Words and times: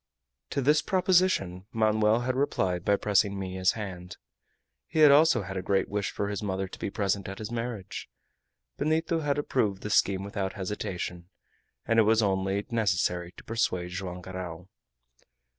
To 0.49 0.63
this 0.63 0.81
proposition 0.81 1.67
Manoel 1.71 2.21
had 2.21 2.35
replied 2.35 2.83
by 2.83 2.95
pressing 2.95 3.37
Minha's 3.37 3.73
hand. 3.73 4.17
He 4.87 5.05
also 5.05 5.43
had 5.43 5.55
a 5.57 5.61
great 5.61 5.89
wish 5.89 6.09
for 6.09 6.27
his 6.29 6.41
mother 6.41 6.67
to 6.67 6.79
be 6.79 6.89
present 6.89 7.29
at 7.29 7.37
his 7.37 7.51
marriage. 7.51 8.09
Benito 8.77 9.19
had 9.19 9.37
approved 9.37 9.83
the 9.83 9.91
scheme 9.91 10.23
without 10.23 10.53
hesitation, 10.53 11.29
and 11.85 11.99
it 11.99 12.01
was 12.01 12.23
only 12.23 12.65
necessary 12.71 13.31
to 13.33 13.43
persuade 13.43 13.89
Joam 13.89 14.21
Garral. 14.23 14.69